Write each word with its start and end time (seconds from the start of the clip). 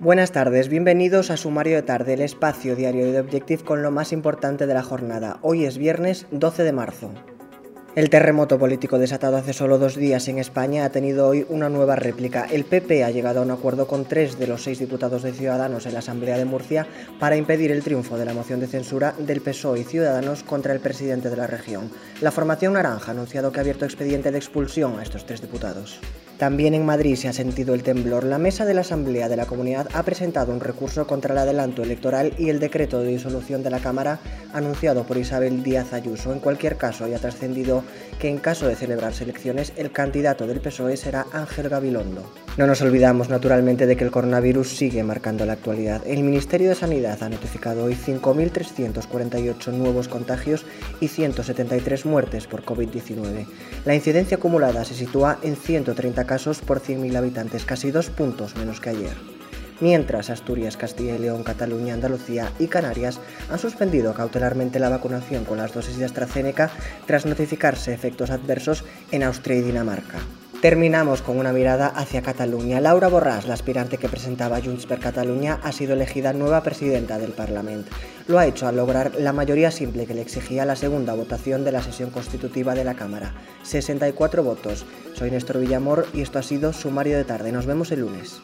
Buenas 0.00 0.30
tardes, 0.30 0.68
bienvenidos 0.68 1.32
a 1.32 1.36
Sumario 1.36 1.74
de 1.74 1.82
Tarde, 1.82 2.14
el 2.14 2.20
espacio 2.20 2.76
diario 2.76 3.10
de 3.10 3.18
Objective 3.18 3.64
con 3.64 3.82
lo 3.82 3.90
más 3.90 4.12
importante 4.12 4.68
de 4.68 4.74
la 4.74 4.84
jornada. 4.84 5.40
Hoy 5.42 5.64
es 5.64 5.76
viernes 5.76 6.28
12 6.30 6.62
de 6.62 6.72
marzo. 6.72 7.10
El 7.96 8.08
terremoto 8.08 8.60
político 8.60 8.96
desatado 9.00 9.36
hace 9.36 9.52
solo 9.52 9.76
dos 9.76 9.96
días 9.96 10.28
en 10.28 10.38
España 10.38 10.84
ha 10.84 10.90
tenido 10.90 11.26
hoy 11.26 11.44
una 11.48 11.68
nueva 11.68 11.96
réplica. 11.96 12.46
El 12.48 12.64
PP 12.64 13.02
ha 13.02 13.10
llegado 13.10 13.40
a 13.40 13.42
un 13.42 13.50
acuerdo 13.50 13.88
con 13.88 14.04
tres 14.04 14.38
de 14.38 14.46
los 14.46 14.62
seis 14.62 14.78
diputados 14.78 15.24
de 15.24 15.32
Ciudadanos 15.32 15.84
en 15.84 15.94
la 15.94 15.98
Asamblea 15.98 16.38
de 16.38 16.44
Murcia 16.44 16.86
para 17.18 17.36
impedir 17.36 17.72
el 17.72 17.82
triunfo 17.82 18.16
de 18.16 18.24
la 18.24 18.34
moción 18.34 18.60
de 18.60 18.68
censura 18.68 19.16
del 19.18 19.40
PSOE 19.40 19.80
y 19.80 19.84
Ciudadanos 19.84 20.44
contra 20.44 20.74
el 20.74 20.78
presidente 20.78 21.28
de 21.28 21.36
la 21.38 21.48
región. 21.48 21.90
La 22.20 22.30
formación 22.30 22.74
naranja 22.74 23.10
ha 23.10 23.14
anunciado 23.14 23.50
que 23.50 23.58
ha 23.58 23.62
abierto 23.62 23.84
expediente 23.84 24.30
de 24.30 24.38
expulsión 24.38 25.00
a 25.00 25.02
estos 25.02 25.26
tres 25.26 25.40
diputados. 25.40 25.98
También 26.38 26.72
en 26.74 26.86
Madrid 26.86 27.16
se 27.16 27.26
ha 27.26 27.32
sentido 27.32 27.74
el 27.74 27.82
temblor. 27.82 28.22
La 28.22 28.38
mesa 28.38 28.64
de 28.64 28.72
la 28.72 28.82
Asamblea 28.82 29.28
de 29.28 29.36
la 29.36 29.46
Comunidad 29.46 29.88
ha 29.92 30.04
presentado 30.04 30.52
un 30.52 30.60
recurso 30.60 31.04
contra 31.04 31.32
el 31.32 31.38
adelanto 31.38 31.82
electoral 31.82 32.32
y 32.38 32.48
el 32.48 32.60
decreto 32.60 33.00
de 33.00 33.08
disolución 33.08 33.64
de 33.64 33.70
la 33.70 33.80
Cámara 33.80 34.20
anunciado 34.52 35.02
por 35.02 35.16
Isabel 35.16 35.64
Díaz 35.64 35.92
Ayuso. 35.92 36.32
En 36.32 36.38
cualquier 36.38 36.76
caso, 36.76 37.06
ha 37.06 37.18
trascendido 37.18 37.82
que 38.20 38.28
en 38.28 38.38
caso 38.38 38.68
de 38.68 38.76
celebrarse 38.76 39.24
elecciones, 39.24 39.72
el 39.76 39.90
candidato 39.90 40.46
del 40.46 40.60
PSOE 40.60 40.96
será 40.96 41.26
Ángel 41.32 41.68
Gabilondo. 41.68 42.22
No 42.56 42.66
nos 42.66 42.82
olvidamos, 42.82 43.28
naturalmente, 43.28 43.86
de 43.86 43.96
que 43.96 44.04
el 44.04 44.10
coronavirus 44.10 44.76
sigue 44.76 45.02
marcando 45.02 45.44
la 45.44 45.54
actualidad. 45.54 46.02
El 46.06 46.22
Ministerio 46.22 46.68
de 46.68 46.74
Sanidad 46.76 47.20
ha 47.22 47.28
notificado 47.28 47.84
hoy 47.84 47.94
5.348 47.94 49.72
nuevos 49.72 50.06
contagios 50.06 50.64
y 51.00 51.08
173 51.08 52.06
muertes 52.06 52.46
por 52.46 52.64
COVID-19. 52.64 53.46
La 53.84 53.94
incidencia 53.94 54.36
acumulada 54.36 54.84
se 54.84 54.94
sitúa 54.94 55.38
en 55.42 55.56
130 55.56 56.27
casos 56.28 56.60
por 56.60 56.80
100.000 56.80 57.16
habitantes, 57.16 57.64
casi 57.64 57.90
dos 57.90 58.10
puntos 58.10 58.54
menos 58.54 58.80
que 58.80 58.90
ayer. 58.90 59.16
Mientras 59.80 60.30
Asturias, 60.30 60.76
Castilla 60.76 61.16
y 61.16 61.18
León, 61.18 61.42
Cataluña, 61.42 61.94
Andalucía 61.94 62.52
y 62.58 62.66
Canarias 62.66 63.20
han 63.50 63.58
suspendido 63.58 64.12
cautelarmente 64.12 64.78
la 64.78 64.88
vacunación 64.88 65.44
con 65.44 65.58
las 65.58 65.72
dosis 65.72 65.98
de 65.98 66.04
AstraZeneca 66.04 66.70
tras 67.06 67.26
notificarse 67.26 67.94
efectos 67.94 68.30
adversos 68.30 68.84
en 69.10 69.22
Austria 69.22 69.58
y 69.58 69.62
Dinamarca. 69.62 70.18
Terminamos 70.60 71.22
con 71.22 71.38
una 71.38 71.52
mirada 71.52 71.86
hacia 71.86 72.20
Cataluña. 72.20 72.80
Laura 72.80 73.08
Borràs, 73.08 73.46
la 73.46 73.54
aspirante 73.54 73.96
que 73.96 74.08
presentaba 74.08 74.60
Junts 74.60 74.86
per 74.86 74.98
Catalunya, 74.98 75.60
ha 75.62 75.70
sido 75.70 75.92
elegida 75.92 76.32
nueva 76.32 76.64
presidenta 76.64 77.16
del 77.16 77.30
Parlamento. 77.30 77.92
Lo 78.26 78.40
ha 78.40 78.46
hecho 78.46 78.66
al 78.66 78.74
lograr 78.74 79.12
la 79.20 79.32
mayoría 79.32 79.70
simple 79.70 80.04
que 80.04 80.14
le 80.14 80.20
exigía 80.20 80.64
la 80.64 80.74
segunda 80.74 81.14
votación 81.14 81.62
de 81.62 81.70
la 81.70 81.80
sesión 81.80 82.10
constitutiva 82.10 82.74
de 82.74 82.82
la 82.82 82.94
Cámara. 82.94 83.34
64 83.62 84.42
votos. 84.42 84.84
Soy 85.14 85.30
Néstor 85.30 85.60
Villamor 85.60 86.08
y 86.12 86.22
esto 86.22 86.40
ha 86.40 86.42
sido 86.42 86.72
Sumario 86.72 87.16
de 87.16 87.24
Tarde. 87.24 87.52
Nos 87.52 87.66
vemos 87.66 87.92
el 87.92 88.00
lunes. 88.00 88.40